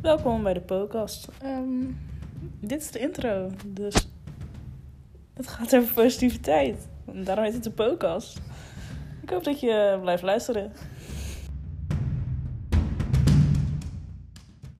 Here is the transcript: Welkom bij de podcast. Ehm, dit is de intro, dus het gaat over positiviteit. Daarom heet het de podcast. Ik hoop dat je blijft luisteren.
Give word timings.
Welkom 0.00 0.42
bij 0.42 0.52
de 0.52 0.60
podcast. 0.60 1.28
Ehm, 1.42 1.84
dit 2.60 2.80
is 2.80 2.90
de 2.90 2.98
intro, 2.98 3.50
dus 3.66 3.94
het 5.34 5.48
gaat 5.48 5.76
over 5.76 5.94
positiviteit. 5.94 6.88
Daarom 7.12 7.44
heet 7.44 7.54
het 7.54 7.64
de 7.64 7.70
podcast. 7.70 8.40
Ik 9.22 9.30
hoop 9.30 9.44
dat 9.44 9.60
je 9.60 9.98
blijft 10.00 10.22
luisteren. 10.22 10.72